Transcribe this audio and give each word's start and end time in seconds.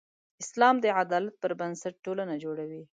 اسلام 0.43 0.75
د 0.81 0.85
عدالت 1.01 1.33
پر 1.41 1.51
بنسټ 1.59 1.93
ټولنه 2.05 2.33
جوړوي. 2.43 2.83